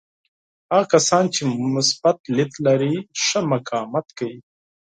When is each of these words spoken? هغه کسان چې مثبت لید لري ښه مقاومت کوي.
هغه 0.71 0.85
کسان 0.93 1.23
چې 1.35 1.41
مثبت 1.75 2.17
لید 2.35 2.53
لري 2.65 2.93
ښه 3.23 3.39
مقاومت 3.51 4.07
کوي. 4.17 4.39